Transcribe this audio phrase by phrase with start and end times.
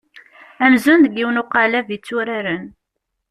[0.65, 2.65] Amzun deg yiwen uqaleb i tturaren.